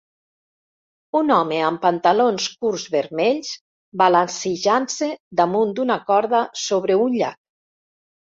[1.17, 3.51] Un home amb pantalons curts vermells
[4.03, 5.09] balancejant-se
[5.41, 7.39] damunt d'una corda sobre un llac